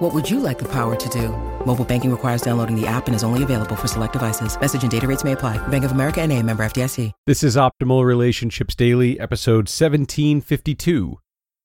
What 0.00 0.14
would 0.14 0.30
you 0.30 0.40
like 0.40 0.58
the 0.58 0.68
power 0.72 0.96
to 0.96 1.08
do? 1.10 1.28
Mobile 1.66 1.84
banking 1.84 2.10
requires 2.10 2.40
downloading 2.40 2.74
the 2.74 2.86
app 2.86 3.06
and 3.06 3.14
is 3.14 3.22
only 3.22 3.42
available 3.42 3.76
for 3.76 3.86
select 3.86 4.14
devices. 4.14 4.58
Message 4.58 4.80
and 4.80 4.90
data 4.90 5.06
rates 5.06 5.24
may 5.24 5.32
apply. 5.32 5.58
Bank 5.68 5.84
of 5.84 5.92
America 5.92 6.22
and 6.22 6.32
a 6.32 6.42
member 6.42 6.62
FDIC. 6.62 7.12
This 7.26 7.42
is 7.42 7.54
Optimal 7.54 8.02
Relationships 8.06 8.74
Daily, 8.74 9.20
episode 9.20 9.68
1752. 9.68 11.18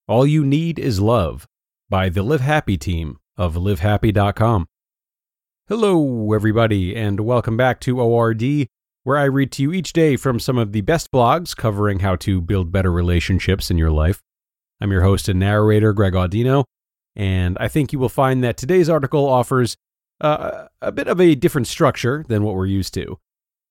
All 0.09 0.27
You 0.27 0.43
Need 0.43 0.79
Is 0.79 0.99
Love 0.99 1.47
by 1.89 2.09
the 2.09 2.23
Live 2.23 2.41
Happy 2.41 2.75
team 2.75 3.19
of 3.37 3.55
livehappy.com. 3.55 4.65
Hello, 5.69 6.33
everybody, 6.33 6.93
and 6.93 7.21
welcome 7.21 7.55
back 7.55 7.79
to 7.79 8.01
ORD, 8.01 8.67
where 9.03 9.17
I 9.17 9.23
read 9.23 9.53
to 9.53 9.63
you 9.63 9.71
each 9.71 9.93
day 9.93 10.17
from 10.17 10.41
some 10.41 10.57
of 10.57 10.73
the 10.73 10.81
best 10.81 11.09
blogs 11.09 11.55
covering 11.55 11.99
how 11.99 12.17
to 12.17 12.41
build 12.41 12.69
better 12.69 12.91
relationships 12.91 13.71
in 13.71 13.77
your 13.77 13.91
life. 13.91 14.21
I'm 14.81 14.91
your 14.91 15.03
host 15.03 15.29
and 15.29 15.39
narrator, 15.39 15.93
Greg 15.93 16.11
Audino, 16.11 16.65
and 17.15 17.57
I 17.59 17.67
think 17.67 17.93
you 17.93 17.99
will 17.99 18.09
find 18.09 18.43
that 18.43 18.57
today's 18.57 18.89
article 18.89 19.27
offers 19.27 19.75
uh, 20.21 20.67
a 20.81 20.91
bit 20.91 21.07
of 21.07 21.19
a 21.19 21.35
different 21.35 21.67
structure 21.67 22.25
than 22.27 22.43
what 22.43 22.55
we're 22.55 22.65
used 22.65 22.93
to. 22.95 23.19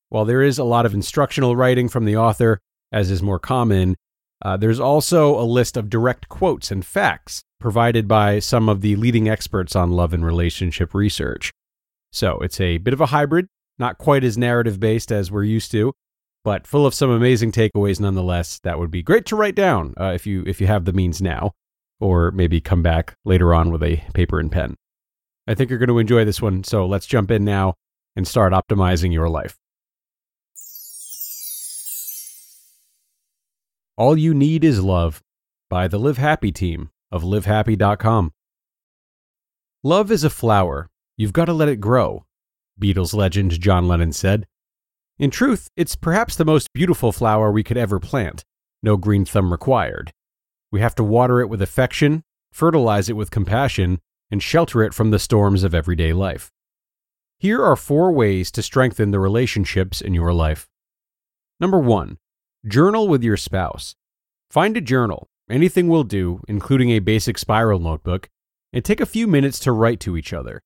While 0.08 0.24
there 0.24 0.42
is 0.42 0.58
a 0.58 0.64
lot 0.64 0.86
of 0.86 0.94
instructional 0.94 1.56
writing 1.56 1.88
from 1.88 2.04
the 2.04 2.16
author, 2.16 2.60
as 2.92 3.10
is 3.10 3.22
more 3.22 3.38
common, 3.38 3.96
uh, 4.42 4.56
there's 4.56 4.80
also 4.80 5.38
a 5.40 5.42
list 5.42 5.76
of 5.76 5.88
direct 5.88 6.28
quotes 6.28 6.70
and 6.70 6.84
facts 6.84 7.42
provided 7.58 8.06
by 8.06 8.38
some 8.38 8.68
of 8.68 8.82
the 8.82 8.94
leading 8.96 9.28
experts 9.28 9.74
on 9.74 9.90
love 9.90 10.12
and 10.12 10.24
relationship 10.24 10.94
research. 10.94 11.50
So 12.12 12.38
it's 12.40 12.60
a 12.60 12.78
bit 12.78 12.94
of 12.94 13.00
a 13.00 13.06
hybrid, 13.06 13.46
not 13.78 13.98
quite 13.98 14.22
as 14.22 14.36
narrative 14.36 14.78
based 14.78 15.10
as 15.10 15.30
we're 15.30 15.44
used 15.44 15.70
to, 15.72 15.92
but 16.44 16.66
full 16.66 16.84
of 16.86 16.94
some 16.94 17.10
amazing 17.10 17.52
takeaways 17.52 17.98
nonetheless. 17.98 18.60
That 18.60 18.78
would 18.78 18.90
be 18.90 19.02
great 19.02 19.24
to 19.26 19.36
write 19.36 19.54
down 19.54 19.94
uh, 19.98 20.12
if 20.14 20.26
you 20.26 20.44
if 20.46 20.60
you 20.60 20.66
have 20.66 20.84
the 20.84 20.92
means 20.92 21.22
now, 21.22 21.52
or 22.04 22.30
maybe 22.30 22.60
come 22.60 22.82
back 22.82 23.16
later 23.24 23.54
on 23.54 23.70
with 23.70 23.82
a 23.82 24.02
paper 24.12 24.38
and 24.38 24.52
pen. 24.52 24.74
I 25.46 25.54
think 25.54 25.70
you're 25.70 25.78
going 25.78 25.88
to 25.88 25.98
enjoy 25.98 26.24
this 26.24 26.42
one, 26.42 26.62
so 26.62 26.86
let's 26.86 27.06
jump 27.06 27.30
in 27.30 27.44
now 27.44 27.74
and 28.14 28.28
start 28.28 28.52
optimizing 28.52 29.12
your 29.12 29.28
life. 29.28 29.56
All 33.96 34.16
You 34.16 34.34
Need 34.34 34.64
Is 34.64 34.82
Love 34.82 35.22
by 35.70 35.88
the 35.88 35.98
Live 35.98 36.18
Happy 36.18 36.52
team 36.52 36.90
of 37.10 37.22
livehappy.com. 37.22 38.32
Love 39.82 40.10
is 40.10 40.24
a 40.24 40.30
flower 40.30 40.88
You've 41.16 41.32
got 41.32 41.44
to 41.44 41.52
let 41.52 41.68
it 41.68 41.76
grow, 41.76 42.24
Beatles 42.80 43.14
legend 43.14 43.60
John 43.60 43.86
Lennon 43.86 44.12
said. 44.12 44.46
In 45.16 45.30
truth, 45.30 45.68
it's 45.76 45.94
perhaps 45.94 46.34
the 46.34 46.44
most 46.44 46.72
beautiful 46.72 47.12
flower 47.12 47.52
we 47.52 47.62
could 47.62 47.76
ever 47.76 48.00
plant, 48.00 48.44
no 48.82 48.96
green 48.96 49.24
thumb 49.24 49.52
required. 49.52 50.12
We 50.74 50.80
have 50.80 50.96
to 50.96 51.04
water 51.04 51.40
it 51.40 51.48
with 51.48 51.62
affection, 51.62 52.24
fertilize 52.50 53.08
it 53.08 53.12
with 53.12 53.30
compassion, 53.30 54.00
and 54.28 54.42
shelter 54.42 54.82
it 54.82 54.92
from 54.92 55.12
the 55.12 55.20
storms 55.20 55.62
of 55.62 55.72
everyday 55.72 56.12
life. 56.12 56.50
Here 57.38 57.62
are 57.62 57.76
four 57.76 58.10
ways 58.10 58.50
to 58.50 58.60
strengthen 58.60 59.12
the 59.12 59.20
relationships 59.20 60.00
in 60.00 60.14
your 60.14 60.32
life. 60.34 60.66
Number 61.60 61.78
one, 61.78 62.18
journal 62.66 63.06
with 63.06 63.22
your 63.22 63.36
spouse. 63.36 63.94
Find 64.50 64.76
a 64.76 64.80
journal, 64.80 65.28
anything 65.48 65.86
will 65.86 66.02
do, 66.02 66.40
including 66.48 66.90
a 66.90 66.98
basic 66.98 67.38
spiral 67.38 67.78
notebook, 67.78 68.28
and 68.72 68.84
take 68.84 69.00
a 69.00 69.06
few 69.06 69.28
minutes 69.28 69.60
to 69.60 69.70
write 69.70 70.00
to 70.00 70.16
each 70.16 70.32
other. 70.32 70.60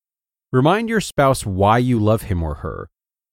Remind 0.51 0.89
your 0.89 1.03
spouse 1.03 1.45
why 1.45 1.77
you 1.77 1.99
love 1.99 2.23
him 2.23 2.43
or 2.43 2.55
her, 2.65 2.89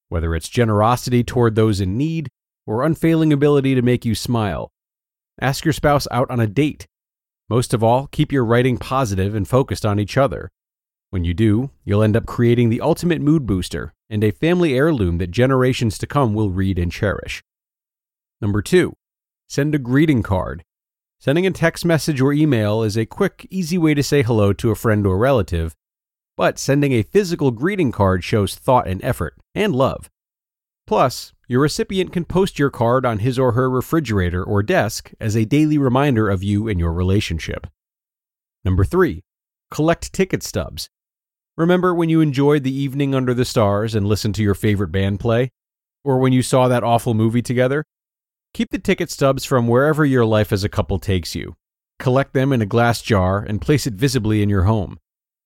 whether 0.10 0.36
it's 0.36 0.50
generosity 0.50 1.24
toward 1.24 1.56
those 1.56 1.80
in 1.80 1.96
need 1.96 2.28
or 2.68 2.84
unfailing 2.84 3.32
ability 3.32 3.76
to 3.76 3.82
make 3.82 4.04
you 4.04 4.14
smile. 4.14 4.74
Ask 5.42 5.66
your 5.66 5.74
spouse 5.74 6.08
out 6.12 6.30
on 6.32 6.40
a 6.40 6.48
date. 6.48 6.88
Most 7.50 7.74
of 7.74 7.84
all, 7.84 8.08
keep 8.08 8.32
your 8.32 8.46
writing 8.46 8.78
positive 8.78 9.36
and 9.36 9.48
focused 9.48 9.86
on 9.86 10.00
each 10.00 10.18
other. 10.18 10.50
When 11.10 11.24
you 11.26 11.34
do, 11.34 11.72
you'll 11.84 12.04
end 12.04 12.16
up 12.16 12.26
creating 12.26 12.70
the 12.70 12.82
ultimate 12.82 13.22
mood 13.22 13.46
booster 13.46 13.94
and 14.10 14.24
a 14.24 14.32
family 14.32 14.74
heirloom 14.74 15.18
that 15.18 15.32
generations 15.32 15.98
to 15.98 16.08
come 16.08 16.34
will 16.34 16.50
read 16.50 16.80
and 16.80 16.92
cherish. 16.92 17.44
Number 18.42 18.62
two, 18.62 18.96
send 19.48 19.76
a 19.76 19.80
greeting 19.80 20.24
card. 20.24 20.64
Sending 21.20 21.46
a 21.46 21.52
text 21.52 21.86
message 21.86 22.22
or 22.22 22.34
email 22.34 22.84
is 22.84 22.98
a 22.98 23.06
quick, 23.06 23.48
easy 23.50 23.78
way 23.78 23.94
to 23.94 24.04
say 24.04 24.22
hello 24.22 24.54
to 24.54 24.72
a 24.72 24.76
friend 24.76 25.06
or 25.06 25.18
relative, 25.18 25.76
but 26.38 26.60
sending 26.60 26.92
a 26.92 27.04
physical 27.04 27.52
greeting 27.52 27.92
card 27.92 28.24
shows 28.24 28.56
thought 28.56 28.88
and 28.88 29.04
effort, 29.04 29.36
and 29.54 29.76
love. 29.76 30.10
Plus, 30.88 31.34
your 31.48 31.62
recipient 31.62 32.14
can 32.14 32.26
post 32.26 32.60
your 32.60 32.70
card 32.70 33.06
on 33.06 33.20
his 33.20 33.40
or 33.40 33.54
her 33.54 33.70
refrigerator 33.70 34.44
or 34.44 34.62
desk 34.62 35.12
as 35.20 35.36
a 35.36 35.46
daily 35.46 35.78
reminder 35.78 36.30
of 36.30 36.44
you 36.44 36.68
and 36.68 36.80
your 36.80 36.94
relationship. 36.94 37.68
Number 38.64 38.84
3. 38.84 39.24
Collect 39.72 40.14
ticket 40.14 40.44
stubs. 40.44 40.90
Remember 41.58 41.94
when 41.94 42.10
you 42.10 42.22
enjoyed 42.22 42.64
the 42.64 42.76
evening 42.76 43.16
under 43.16 43.34
the 43.34 43.46
stars 43.46 43.96
and 43.96 44.08
listened 44.08 44.36
to 44.36 44.44
your 44.44 44.54
favorite 44.54 44.92
band 44.92 45.20
play? 45.20 45.52
Or 46.04 46.20
when 46.20 46.34
you 46.34 46.44
saw 46.44 46.68
that 46.68 46.84
awful 46.84 47.14
movie 47.14 47.42
together? 47.42 47.86
Keep 48.54 48.72
the 48.72 48.80
ticket 48.80 49.10
stubs 49.10 49.44
from 49.44 49.68
wherever 49.68 50.06
your 50.06 50.26
life 50.26 50.54
as 50.54 50.64
a 50.64 50.70
couple 50.70 51.00
takes 51.00 51.34
you. 51.34 51.56
Collect 51.98 52.34
them 52.34 52.52
in 52.54 52.62
a 52.62 52.66
glass 52.66 53.02
jar 53.02 53.40
and 53.40 53.62
place 53.62 53.88
it 53.88 53.94
visibly 53.94 54.42
in 54.42 54.50
your 54.50 54.64
home. 54.64 55.00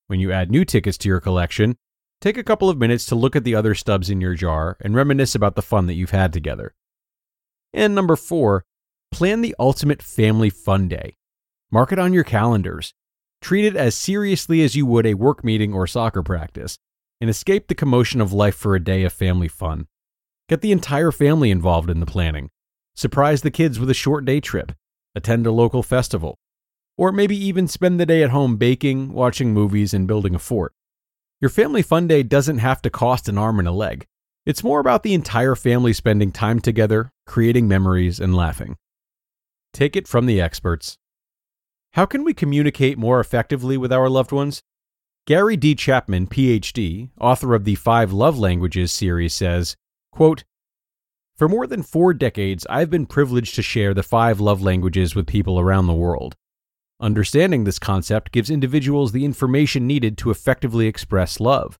When 0.07 0.19
you 0.19 0.31
add 0.31 0.51
new 0.51 0.65
tickets 0.65 0.97
to 0.99 1.09
your 1.09 1.19
collection, 1.19 1.77
take 2.21 2.37
a 2.37 2.43
couple 2.43 2.69
of 2.69 2.77
minutes 2.77 3.05
to 3.05 3.15
look 3.15 3.35
at 3.35 3.43
the 3.43 3.55
other 3.55 3.75
stubs 3.75 4.09
in 4.09 4.21
your 4.21 4.35
jar 4.35 4.77
and 4.81 4.95
reminisce 4.95 5.35
about 5.35 5.55
the 5.55 5.61
fun 5.61 5.87
that 5.87 5.93
you've 5.93 6.09
had 6.11 6.33
together. 6.33 6.73
And 7.73 7.95
number 7.95 8.15
four, 8.15 8.65
plan 9.11 9.41
the 9.41 9.55
ultimate 9.59 10.01
family 10.01 10.49
fun 10.49 10.87
day. 10.87 11.17
Mark 11.71 11.91
it 11.91 11.99
on 11.99 12.13
your 12.13 12.23
calendars. 12.23 12.93
Treat 13.41 13.65
it 13.65 13.75
as 13.75 13.95
seriously 13.95 14.61
as 14.63 14.75
you 14.75 14.85
would 14.85 15.05
a 15.05 15.13
work 15.13 15.43
meeting 15.43 15.73
or 15.73 15.87
soccer 15.87 16.23
practice, 16.23 16.77
and 17.21 17.29
escape 17.29 17.67
the 17.67 17.75
commotion 17.75 18.21
of 18.21 18.33
life 18.33 18.55
for 18.55 18.75
a 18.75 18.83
day 18.83 19.03
of 19.03 19.13
family 19.13 19.47
fun. 19.47 19.87
Get 20.49 20.61
the 20.61 20.71
entire 20.71 21.11
family 21.11 21.51
involved 21.51 21.89
in 21.89 21.99
the 21.99 22.05
planning. 22.05 22.49
Surprise 22.95 23.41
the 23.41 23.51
kids 23.51 23.79
with 23.79 23.89
a 23.89 23.93
short 23.93 24.25
day 24.25 24.39
trip. 24.39 24.73
Attend 25.15 25.47
a 25.47 25.51
local 25.51 25.83
festival 25.83 26.37
or 26.99 27.13
maybe 27.13 27.37
even 27.37 27.65
spend 27.65 27.97
the 27.97 28.05
day 28.05 28.21
at 28.21 28.29
home 28.29 28.57
baking, 28.57 29.13
watching 29.13 29.53
movies, 29.53 29.93
and 29.93 30.05
building 30.05 30.35
a 30.35 30.39
fort. 30.39 30.73
Your 31.41 31.49
family 31.49 31.81
fun 31.81 32.05
day 32.07 32.21
doesn't 32.23 32.57
have 32.57 32.81
to 32.81 32.89
cost 32.89 33.29
an 33.29 33.37
arm 33.37 33.59
and 33.59 33.67
a 33.67 33.71
leg. 33.71 34.05
It's 34.45 34.63
more 34.63 34.81
about 34.81 35.03
the 35.03 35.13
entire 35.13 35.55
family 35.55 35.93
spending 35.93 36.33
time 36.33 36.59
together, 36.59 37.13
creating 37.25 37.65
memories, 37.65 38.19
and 38.19 38.35
laughing. 38.35 38.75
Take 39.73 39.95
it 39.95 40.05
from 40.05 40.25
the 40.25 40.41
experts. 40.41 40.97
How 41.93 42.05
can 42.05 42.25
we 42.25 42.33
communicate 42.33 42.97
more 42.97 43.21
effectively 43.21 43.77
with 43.77 43.93
our 43.93 44.09
loved 44.09 44.33
ones? 44.33 44.61
Gary 45.27 45.55
D. 45.55 45.75
Chapman, 45.75 46.27
PhD, 46.27 47.09
author 47.21 47.55
of 47.55 47.63
the 47.63 47.75
Five 47.75 48.11
Love 48.11 48.37
Languages 48.37 48.91
series, 48.91 49.33
says, 49.33 49.77
quote, 50.11 50.43
For 51.37 51.47
more 51.47 51.67
than 51.67 51.83
four 51.83 52.13
decades, 52.13 52.67
I've 52.69 52.89
been 52.89 53.05
privileged 53.05 53.55
to 53.55 53.61
share 53.61 53.93
the 53.93 54.03
five 54.03 54.41
love 54.41 54.61
languages 54.61 55.15
with 55.15 55.25
people 55.25 55.57
around 55.57 55.87
the 55.87 55.93
world. 55.93 56.35
Understanding 57.01 57.63
this 57.63 57.79
concept 57.79 58.31
gives 58.31 58.49
individuals 58.49 59.11
the 59.11 59.23
information 59.23 59.87
needed 59.87 60.17
to 60.17 60.31
effectively 60.31 60.87
express 60.87 61.39
love. 61.39 61.79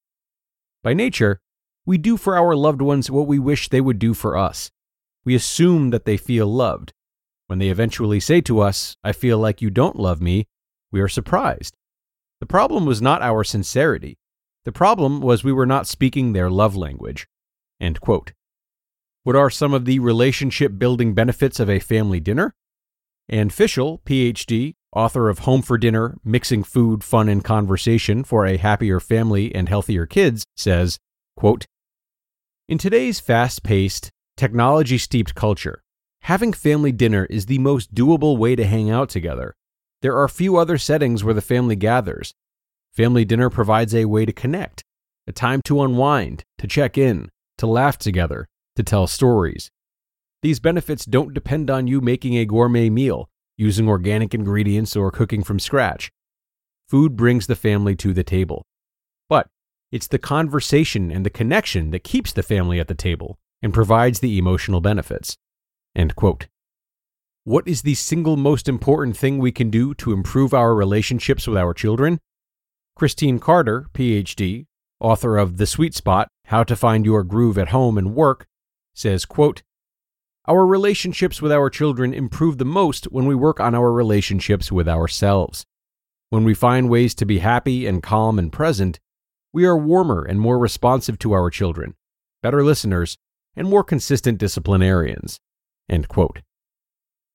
By 0.81 0.94
nature, 0.94 1.41
we 1.85 1.97
do 1.97 2.16
for 2.16 2.38
our 2.38 2.56
loved 2.56 2.81
ones 2.81 3.12
what 3.12 3.28
we 3.28 3.38
wish 3.38 3.68
they 3.68 3.81
would 3.81 4.00
do 4.00 4.13
for 4.13 4.38
us. 4.38 4.72
We 5.25 5.35
assume 5.35 5.90
that 5.90 6.06
they 6.06 6.16
feel 6.16 6.47
loved. 6.47 6.94
When 7.48 7.60
they 7.60 7.69
eventually 7.69 8.21
say 8.21 8.39
to 8.42 8.62
us, 8.62 8.95
I 9.04 9.12
feel 9.12 9.38
like 9.39 9.62
you 9.62 9.69
don't 9.69 9.98
love 9.98 10.21
me, 10.21 10.45
we 10.92 11.01
are 11.01 11.10
surprised. 11.10 11.75
The 12.39 12.45
problem 12.45 12.86
was 12.86 13.01
not 13.01 13.22
our 13.22 13.44
sincerity. 13.44 14.18
The 14.63 14.72
problem 14.72 15.19
was 15.19 15.44
we 15.44 15.51
were 15.51 15.65
not 15.65 15.88
speaking 15.88 16.31
their 16.31 16.50
love 16.50 16.77
language. 16.77 17.27
What 19.24 19.36
are 19.36 19.50
some 19.50 19.74
of 19.74 19.83
the 19.83 20.00
relationship 20.00 20.77
building 20.77 21.13
benefits 21.13 21.60
of 21.60 21.69
a 21.69 21.80
family 21.80 22.22
dinner? 22.22 22.56
Anne 23.27 23.50
Fishel, 23.50 24.01
PhD, 24.06 24.75
author 24.94 25.30
of 25.30 25.39
Home 25.39 25.62
for 25.62 25.77
Dinner 25.77 26.18
Mixing 26.24 26.63
Food, 26.63 27.03
Fun, 27.03 27.30
and 27.30 27.44
Conversation 27.44 28.24
for 28.24 28.45
a 28.45 28.57
Happier 28.57 29.00
Family 29.00 29.53
and 29.53 29.69
Healthier 29.69 30.06
Kids, 30.06 30.44
says, 30.57 30.97
quote, 31.38 31.65
In 32.68 32.77
today's 32.77 33.19
fast 33.19 33.63
paced, 33.63 34.09
technology 34.36 34.97
steeped 34.97 35.36
culture, 35.36 35.83
having 36.21 36.53
family 36.53 36.91
dinner 36.91 37.25
is 37.25 37.45
the 37.45 37.59
most 37.59 37.94
doable 37.94 38.38
way 38.38 38.56
to 38.56 38.65
hang 38.65 38.89
out 38.89 39.09
together. 39.09 39.56
There 40.01 40.18
are 40.18 40.27
few 40.27 40.57
other 40.57 40.77
settings 40.77 41.24
where 41.24 41.33
the 41.33 41.41
family 41.41 41.75
gathers. 41.75 42.33
Family 42.94 43.25
dinner 43.25 43.50
provides 43.50 43.94
a 43.94 44.06
way 44.06 44.25
to 44.25 44.33
connect, 44.33 44.83
a 45.27 45.31
time 45.31 45.62
to 45.65 45.83
unwind, 45.83 46.44
to 46.57 46.68
check 46.68 46.97
in, 46.97 47.30
to 47.57 47.68
laugh 47.68 47.97
together, 47.97 48.47
to 48.75 48.83
tell 48.83 49.07
stories. 49.07 49.69
These 50.41 50.59
benefits 50.59 51.06
don't 51.06 51.33
depend 51.33 51.69
on 51.69 51.88
you 51.88 52.00
making 52.01 52.38
a 52.38 52.45
gourmet 52.45 52.89
meal, 52.89 53.29
using 53.60 53.90
organic 53.90 54.34
ingredients, 54.34 54.96
or 54.96 55.12
cooking 55.12 55.44
from 55.44 55.60
scratch. 55.60 56.10
Food 56.88 57.18
brings 57.18 57.46
the 57.46 57.58
family 57.58 57.94
to 57.98 58.14
the 58.14 58.24
table. 58.24 58.66
But 59.28 59.48
it's 59.92 60.08
the 60.08 60.18
conversation 60.18 61.12
and 61.12 61.26
the 61.26 61.30
connection 61.30 61.92
that 61.92 62.06
keeps 62.06 62.32
the 62.32 62.42
family 62.42 62.80
at 62.80 62.88
the 62.88 62.96
table 62.96 63.38
and 63.62 63.74
provides 63.74 64.22
the 64.22 64.38
emotional 64.38 64.80
benefits. 64.80 65.36
End 65.94 66.16
quote. 66.16 66.48
What 67.44 67.68
is 67.68 67.82
the 67.82 67.96
single 67.96 68.38
most 68.38 68.70
important 68.70 69.18
thing 69.18 69.40
we 69.40 69.52
can 69.52 69.70
do 69.70 69.94
to 69.96 70.14
improve 70.14 70.54
our 70.54 70.74
relationships 70.74 71.46
with 71.46 71.58
our 71.58 71.74
children? 71.74 72.20
Christine 72.96 73.40
Carter, 73.40 73.88
PhD, 73.94 74.68
author 75.02 75.38
of 75.38 75.58
The 75.58 75.68
Sweet 75.68 75.94
Spot 75.94 76.30
How 76.46 76.64
to 76.64 76.78
Find 76.78 77.06
Your 77.06 77.24
Groove 77.24 77.58
at 77.58 77.70
Home 77.70 77.98
and 77.98 78.16
Work, 78.16 78.46
says, 78.94 79.26
quote, 79.26 79.64
Our 80.50 80.66
relationships 80.66 81.44
with 81.44 81.51
our 81.51 81.69
children 81.69 82.12
improve 82.12 82.57
the 82.57 82.66
most 82.66 83.06
when 83.12 83.28
we 83.28 83.36
work 83.36 83.60
on 83.60 83.75
our 83.75 83.92
relationships 83.92 84.72
with 84.72 84.90
ourselves. 84.90 85.63
When 86.31 86.44
we 86.44 86.56
find 86.56 86.90
ways 86.90 87.13
to 87.16 87.25
be 87.25 87.38
happy 87.38 87.86
and 87.86 88.01
calm 88.01 88.40
and 88.40 88.51
present, 88.51 89.00
we 89.54 89.66
are 89.66 89.78
warmer 89.78 90.24
and 90.24 90.42
more 90.42 90.57
responsive 90.57 91.19
to 91.19 91.34
our 91.34 91.51
children, 91.51 91.94
better 92.42 92.63
listeners, 92.63 93.16
and 93.56 93.69
more 93.69 93.84
consistent 93.84 94.40
disciplinarians. 94.40 95.40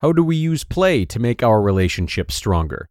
How 0.02 0.10
do 0.10 0.24
we 0.24 0.34
use 0.34 0.64
play 0.64 1.04
to 1.04 1.20
make 1.20 1.40
our 1.40 1.62
relationships 1.62 2.34
stronger? 2.34 2.88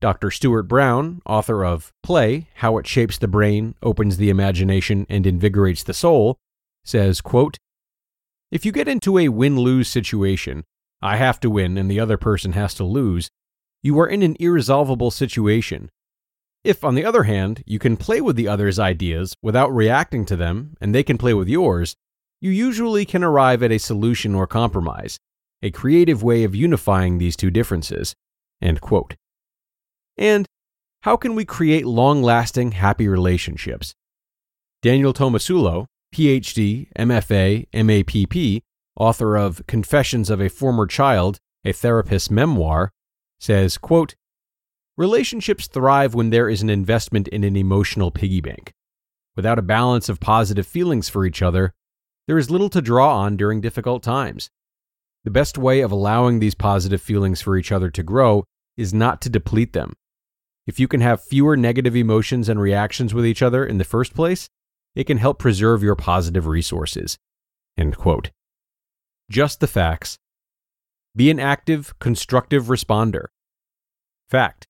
Dr. 0.00 0.32
Stuart 0.32 0.64
Brown, 0.64 1.22
author 1.26 1.64
of 1.64 1.92
Play 2.02 2.48
How 2.56 2.76
It 2.78 2.88
Shapes 2.88 3.18
the 3.18 3.28
Brain, 3.28 3.76
Opens 3.84 4.16
the 4.16 4.30
Imagination, 4.30 5.06
and 5.08 5.28
Invigorates 5.28 5.84
the 5.84 5.94
Soul, 5.94 6.38
says, 6.84 7.20
quote, 7.20 7.56
If 8.50 8.64
you 8.64 8.72
get 8.72 8.88
into 8.88 9.18
a 9.18 9.28
win 9.28 9.58
lose 9.58 9.88
situation, 9.88 10.64
I 11.02 11.16
have 11.16 11.40
to 11.40 11.50
win 11.50 11.76
and 11.76 11.90
the 11.90 12.00
other 12.00 12.16
person 12.16 12.52
has 12.52 12.74
to 12.74 12.84
lose, 12.84 13.30
you 13.82 13.98
are 14.00 14.06
in 14.06 14.22
an 14.22 14.36
irresolvable 14.40 15.10
situation. 15.10 15.90
If, 16.62 16.82
on 16.82 16.94
the 16.94 17.04
other 17.04 17.24
hand, 17.24 17.62
you 17.66 17.78
can 17.78 17.96
play 17.96 18.20
with 18.20 18.36
the 18.36 18.48
other's 18.48 18.78
ideas 18.78 19.34
without 19.42 19.74
reacting 19.74 20.24
to 20.26 20.36
them 20.36 20.76
and 20.80 20.94
they 20.94 21.02
can 21.02 21.18
play 21.18 21.34
with 21.34 21.48
yours, 21.48 21.94
you 22.40 22.50
usually 22.50 23.04
can 23.04 23.22
arrive 23.22 23.62
at 23.62 23.72
a 23.72 23.78
solution 23.78 24.34
or 24.34 24.46
compromise, 24.46 25.18
a 25.62 25.70
creative 25.70 26.22
way 26.22 26.44
of 26.44 26.54
unifying 26.54 27.18
these 27.18 27.36
two 27.36 27.50
differences. 27.50 28.14
And 30.16 30.46
how 31.02 31.16
can 31.16 31.34
we 31.34 31.44
create 31.44 31.86
long 31.86 32.22
lasting, 32.22 32.72
happy 32.72 33.08
relationships? 33.08 33.94
Daniel 34.80 35.12
Tomasulo, 35.12 35.86
PhD, 36.14 36.86
MFA, 36.96 37.66
MAPP, 37.72 38.62
author 38.96 39.36
of 39.36 39.66
Confessions 39.66 40.30
of 40.30 40.40
a 40.40 40.48
Former 40.48 40.86
Child, 40.86 41.38
a 41.64 41.72
Therapist's 41.72 42.30
Memoir, 42.30 42.92
says, 43.40 43.76
quote, 43.76 44.14
Relationships 44.96 45.66
thrive 45.66 46.14
when 46.14 46.30
there 46.30 46.48
is 46.48 46.62
an 46.62 46.70
investment 46.70 47.26
in 47.28 47.42
an 47.42 47.56
emotional 47.56 48.12
piggy 48.12 48.40
bank. 48.40 48.72
Without 49.34 49.58
a 49.58 49.62
balance 49.62 50.08
of 50.08 50.20
positive 50.20 50.68
feelings 50.68 51.08
for 51.08 51.26
each 51.26 51.42
other, 51.42 51.72
there 52.28 52.38
is 52.38 52.48
little 52.48 52.70
to 52.70 52.80
draw 52.80 53.18
on 53.18 53.36
during 53.36 53.60
difficult 53.60 54.04
times. 54.04 54.48
The 55.24 55.32
best 55.32 55.58
way 55.58 55.80
of 55.80 55.90
allowing 55.90 56.38
these 56.38 56.54
positive 56.54 57.02
feelings 57.02 57.42
for 57.42 57.56
each 57.56 57.72
other 57.72 57.90
to 57.90 58.02
grow 58.04 58.44
is 58.76 58.94
not 58.94 59.20
to 59.22 59.28
deplete 59.28 59.72
them, 59.72 59.94
if 60.66 60.80
you 60.80 60.88
can 60.88 61.00
have 61.00 61.22
fewer 61.22 61.56
negative 61.56 61.94
emotions 61.94 62.48
and 62.48 62.58
reactions 62.58 63.12
with 63.12 63.26
each 63.26 63.42
other 63.42 63.66
in 63.66 63.78
the 63.78 63.84
first 63.84 64.14
place, 64.14 64.48
it 64.94 65.04
can 65.04 65.18
help 65.18 65.38
preserve 65.38 65.82
your 65.82 65.96
positive 65.96 66.46
resources. 66.46 67.18
End 67.76 67.96
quote. 67.96 68.30
Just 69.30 69.60
the 69.60 69.66
facts. 69.66 70.18
Be 71.16 71.30
an 71.30 71.40
active, 71.40 71.94
constructive 71.98 72.64
responder. 72.64 73.26
Fact. 74.28 74.66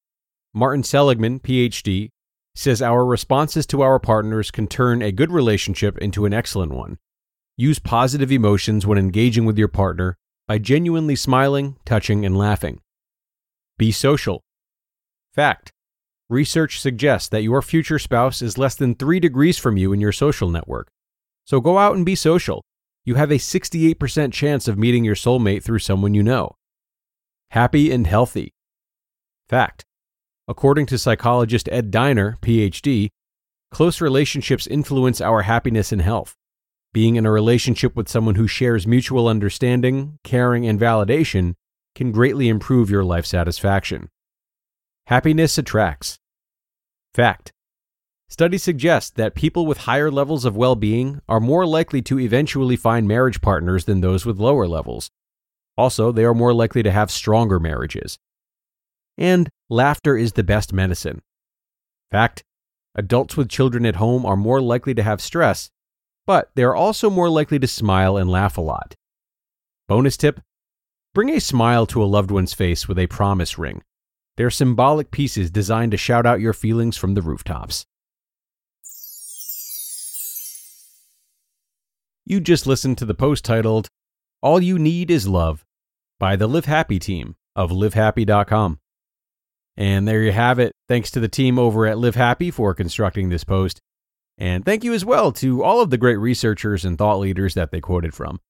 Martin 0.52 0.82
Seligman, 0.82 1.40
PhD, 1.40 2.10
says 2.54 2.80
our 2.80 3.04
responses 3.04 3.66
to 3.66 3.82
our 3.82 3.98
partners 3.98 4.50
can 4.50 4.66
turn 4.66 5.02
a 5.02 5.10
good 5.10 5.32
relationship 5.32 5.98
into 5.98 6.24
an 6.24 6.32
excellent 6.32 6.72
one. 6.72 6.98
Use 7.56 7.78
positive 7.78 8.30
emotions 8.30 8.86
when 8.86 8.98
engaging 8.98 9.44
with 9.44 9.58
your 9.58 9.68
partner 9.68 10.16
by 10.46 10.58
genuinely 10.58 11.16
smiling, 11.16 11.76
touching, 11.84 12.24
and 12.24 12.36
laughing. 12.36 12.80
Be 13.78 13.90
social. 13.90 14.42
Fact. 15.32 15.72
Research 16.30 16.80
suggests 16.80 17.28
that 17.28 17.42
your 17.42 17.60
future 17.60 17.98
spouse 17.98 18.40
is 18.40 18.56
less 18.56 18.74
than 18.74 18.94
three 18.94 19.20
degrees 19.20 19.58
from 19.58 19.76
you 19.76 19.92
in 19.92 20.00
your 20.00 20.12
social 20.12 20.48
network. 20.48 20.88
So 21.44 21.60
go 21.60 21.76
out 21.76 21.96
and 21.96 22.06
be 22.06 22.14
social. 22.14 22.64
You 23.04 23.16
have 23.16 23.30
a 23.30 23.34
68% 23.34 24.32
chance 24.32 24.66
of 24.66 24.78
meeting 24.78 25.04
your 25.04 25.14
soulmate 25.14 25.62
through 25.62 25.80
someone 25.80 26.14
you 26.14 26.22
know. 26.22 26.56
Happy 27.50 27.92
and 27.92 28.06
healthy. 28.06 28.54
Fact. 29.48 29.84
According 30.48 30.86
to 30.86 30.98
psychologist 30.98 31.68
Ed 31.70 31.90
Diener, 31.90 32.38
PhD, 32.40 33.10
close 33.70 34.00
relationships 34.00 34.66
influence 34.66 35.20
our 35.20 35.42
happiness 35.42 35.92
and 35.92 36.00
health. 36.00 36.34
Being 36.94 37.16
in 37.16 37.26
a 37.26 37.30
relationship 37.30 37.94
with 37.96 38.08
someone 38.08 38.36
who 38.36 38.46
shares 38.46 38.86
mutual 38.86 39.28
understanding, 39.28 40.18
caring, 40.24 40.66
and 40.66 40.80
validation 40.80 41.54
can 41.94 42.12
greatly 42.12 42.48
improve 42.48 42.88
your 42.88 43.04
life 43.04 43.26
satisfaction. 43.26 44.08
Happiness 45.06 45.58
attracts. 45.58 46.18
Fact. 47.12 47.52
Studies 48.30 48.62
suggest 48.62 49.16
that 49.16 49.34
people 49.34 49.66
with 49.66 49.78
higher 49.84 50.10
levels 50.10 50.46
of 50.46 50.56
well 50.56 50.76
being 50.76 51.20
are 51.28 51.40
more 51.40 51.66
likely 51.66 52.00
to 52.00 52.18
eventually 52.18 52.74
find 52.74 53.06
marriage 53.06 53.42
partners 53.42 53.84
than 53.84 54.00
those 54.00 54.24
with 54.24 54.40
lower 54.40 54.66
levels. 54.66 55.10
Also, 55.76 56.10
they 56.10 56.24
are 56.24 56.32
more 56.32 56.54
likely 56.54 56.82
to 56.82 56.90
have 56.90 57.10
stronger 57.10 57.60
marriages. 57.60 58.18
And 59.18 59.50
laughter 59.68 60.16
is 60.16 60.32
the 60.32 60.42
best 60.42 60.72
medicine. 60.72 61.20
Fact. 62.10 62.42
Adults 62.94 63.36
with 63.36 63.50
children 63.50 63.84
at 63.84 63.96
home 63.96 64.24
are 64.24 64.36
more 64.36 64.62
likely 64.62 64.94
to 64.94 65.02
have 65.02 65.20
stress, 65.20 65.68
but 66.26 66.50
they 66.54 66.62
are 66.62 66.74
also 66.74 67.10
more 67.10 67.28
likely 67.28 67.58
to 67.58 67.66
smile 67.66 68.16
and 68.16 68.30
laugh 68.30 68.56
a 68.56 68.62
lot. 68.62 68.94
Bonus 69.86 70.16
tip 70.16 70.40
Bring 71.12 71.28
a 71.28 71.40
smile 71.40 71.84
to 71.88 72.02
a 72.02 72.06
loved 72.06 72.30
one's 72.30 72.54
face 72.54 72.88
with 72.88 72.98
a 72.98 73.06
promise 73.06 73.58
ring 73.58 73.82
they're 74.36 74.50
symbolic 74.50 75.10
pieces 75.10 75.50
designed 75.50 75.92
to 75.92 75.96
shout 75.96 76.26
out 76.26 76.40
your 76.40 76.52
feelings 76.52 76.96
from 76.96 77.14
the 77.14 77.22
rooftops. 77.22 77.86
You 82.26 82.40
just 82.40 82.66
listened 82.66 82.98
to 82.98 83.04
the 83.04 83.14
post 83.14 83.44
titled, 83.44 83.88
All 84.40 84.60
You 84.60 84.78
Need 84.78 85.10
Is 85.10 85.28
Love 85.28 85.64
by 86.18 86.36
the 86.36 86.46
Live 86.46 86.64
Happy 86.64 86.98
team 86.98 87.36
of 87.54 87.70
livehappy.com. 87.70 88.78
And 89.76 90.08
there 90.08 90.22
you 90.22 90.32
have 90.32 90.58
it. 90.58 90.72
Thanks 90.88 91.10
to 91.12 91.20
the 91.20 91.28
team 91.28 91.58
over 91.58 91.86
at 91.86 91.98
Live 91.98 92.14
Happy 92.14 92.50
for 92.50 92.74
constructing 92.74 93.28
this 93.28 93.44
post. 93.44 93.80
And 94.38 94.64
thank 94.64 94.84
you 94.84 94.94
as 94.94 95.04
well 95.04 95.32
to 95.32 95.62
all 95.62 95.80
of 95.80 95.90
the 95.90 95.98
great 95.98 96.16
researchers 96.16 96.84
and 96.84 96.96
thought 96.96 97.20
leaders 97.20 97.54
that 97.54 97.70
they 97.70 97.80
quoted 97.80 98.14
from. 98.14 98.40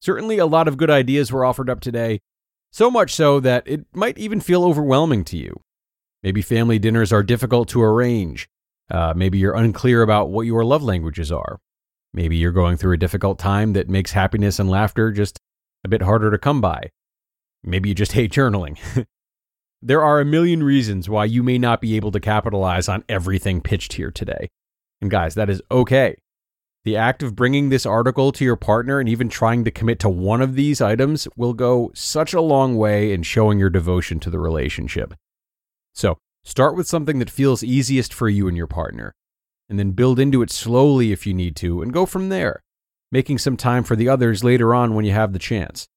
Certainly, 0.00 0.38
a 0.38 0.46
lot 0.46 0.68
of 0.68 0.76
good 0.76 0.90
ideas 0.90 1.32
were 1.32 1.44
offered 1.44 1.70
up 1.70 1.80
today, 1.80 2.20
so 2.70 2.90
much 2.90 3.14
so 3.14 3.40
that 3.40 3.66
it 3.66 3.86
might 3.92 4.18
even 4.18 4.40
feel 4.40 4.64
overwhelming 4.64 5.24
to 5.24 5.36
you. 5.36 5.60
Maybe 6.22 6.42
family 6.42 6.78
dinners 6.78 7.12
are 7.12 7.22
difficult 7.22 7.68
to 7.70 7.82
arrange. 7.82 8.48
Uh, 8.90 9.12
maybe 9.16 9.38
you're 9.38 9.54
unclear 9.54 10.02
about 10.02 10.30
what 10.30 10.46
your 10.46 10.64
love 10.64 10.82
languages 10.82 11.32
are. 11.32 11.58
Maybe 12.12 12.36
you're 12.36 12.52
going 12.52 12.76
through 12.76 12.94
a 12.94 12.98
difficult 12.98 13.38
time 13.38 13.72
that 13.74 13.88
makes 13.88 14.12
happiness 14.12 14.58
and 14.58 14.70
laughter 14.70 15.12
just 15.12 15.38
a 15.84 15.88
bit 15.88 16.02
harder 16.02 16.30
to 16.30 16.38
come 16.38 16.60
by. 16.60 16.90
Maybe 17.62 17.88
you 17.88 17.94
just 17.94 18.12
hate 18.12 18.32
journaling. 18.32 18.78
there 19.82 20.02
are 20.02 20.20
a 20.20 20.24
million 20.24 20.62
reasons 20.62 21.08
why 21.08 21.24
you 21.26 21.42
may 21.42 21.58
not 21.58 21.80
be 21.80 21.96
able 21.96 22.12
to 22.12 22.20
capitalize 22.20 22.88
on 22.88 23.04
everything 23.08 23.60
pitched 23.60 23.94
here 23.94 24.10
today. 24.10 24.48
And 25.00 25.10
guys, 25.10 25.34
that 25.34 25.50
is 25.50 25.60
okay. 25.70 26.16
The 26.86 26.96
act 26.96 27.24
of 27.24 27.34
bringing 27.34 27.68
this 27.68 27.84
article 27.84 28.30
to 28.30 28.44
your 28.44 28.54
partner 28.54 29.00
and 29.00 29.08
even 29.08 29.28
trying 29.28 29.64
to 29.64 29.72
commit 29.72 29.98
to 29.98 30.08
one 30.08 30.40
of 30.40 30.54
these 30.54 30.80
items 30.80 31.26
will 31.34 31.52
go 31.52 31.90
such 31.94 32.32
a 32.32 32.40
long 32.40 32.76
way 32.76 33.12
in 33.12 33.24
showing 33.24 33.58
your 33.58 33.70
devotion 33.70 34.20
to 34.20 34.30
the 34.30 34.38
relationship. 34.38 35.12
So, 35.94 36.18
start 36.44 36.76
with 36.76 36.86
something 36.86 37.18
that 37.18 37.28
feels 37.28 37.64
easiest 37.64 38.14
for 38.14 38.28
you 38.28 38.46
and 38.46 38.56
your 38.56 38.68
partner, 38.68 39.16
and 39.68 39.80
then 39.80 39.90
build 39.90 40.20
into 40.20 40.42
it 40.42 40.50
slowly 40.52 41.10
if 41.10 41.26
you 41.26 41.34
need 41.34 41.56
to, 41.56 41.82
and 41.82 41.92
go 41.92 42.06
from 42.06 42.28
there, 42.28 42.62
making 43.10 43.38
some 43.38 43.56
time 43.56 43.82
for 43.82 43.96
the 43.96 44.08
others 44.08 44.44
later 44.44 44.72
on 44.72 44.94
when 44.94 45.04
you 45.04 45.10
have 45.10 45.32
the 45.32 45.40
chance. 45.40 45.88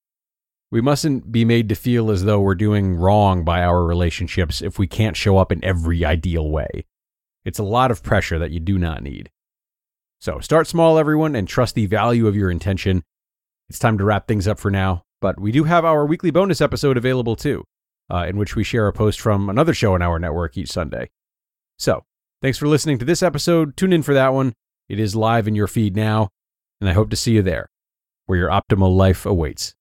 We 0.71 0.81
mustn't 0.81 1.31
be 1.31 1.45
made 1.45 1.69
to 1.69 1.75
feel 1.75 2.09
as 2.09 2.23
though 2.23 2.39
we're 2.39 2.55
doing 2.55 2.95
wrong 2.95 3.43
by 3.45 3.61
our 3.61 3.83
relationships 3.83 4.59
if 4.63 4.79
we 4.79 4.87
can't 4.87 5.15
show 5.15 5.37
up 5.37 5.51
in 5.51 5.63
every 5.63 6.03
ideal 6.03 6.49
way. 6.49 6.87
It's 7.45 7.59
a 7.59 7.63
lot 7.63 7.91
of 7.91 8.01
pressure 8.01 8.39
that 8.39 8.49
you 8.49 8.59
do 8.59 8.79
not 8.79 9.03
need. 9.03 9.29
So 10.21 10.39
start 10.39 10.67
small, 10.67 10.97
everyone, 10.97 11.35
and 11.35 11.47
trust 11.47 11.75
the 11.75 11.85
value 11.85 12.27
of 12.27 12.35
your 12.35 12.51
intention. 12.51 13.03
It's 13.69 13.79
time 13.79 13.97
to 13.97 14.03
wrap 14.03 14.27
things 14.27 14.47
up 14.47 14.59
for 14.59 14.69
now, 14.69 15.03
but 15.21 15.39
we 15.39 15.51
do 15.51 15.63
have 15.63 15.85
our 15.85 16.05
weekly 16.05 16.29
bonus 16.31 16.59
episode 16.59 16.97
available 16.97 17.35
too, 17.37 17.63
uh, 18.11 18.25
in 18.27 18.37
which 18.37 18.55
we 18.55 18.63
share 18.63 18.87
a 18.87 18.93
post 18.93 19.21
from 19.21 19.49
another 19.49 19.73
show 19.73 19.93
on 19.93 20.01
our 20.01 20.19
network 20.19 20.57
each 20.57 20.71
Sunday. 20.71 21.09
So 21.77 22.03
thanks 22.41 22.57
for 22.57 22.67
listening 22.67 22.97
to 22.99 23.05
this 23.05 23.23
episode. 23.23 23.77
Tune 23.77 23.93
in 23.93 24.03
for 24.03 24.13
that 24.13 24.33
one. 24.33 24.53
It 24.89 24.99
is 24.99 25.15
live 25.15 25.47
in 25.47 25.55
your 25.55 25.67
feed 25.67 25.95
now, 25.95 26.29
and 26.81 26.89
I 26.89 26.93
hope 26.93 27.09
to 27.11 27.15
see 27.15 27.33
you 27.33 27.41
there. 27.41 27.69
where 28.25 28.37
your 28.37 28.49
optimal 28.49 28.95
life 28.95 29.25
awaits. 29.25 29.73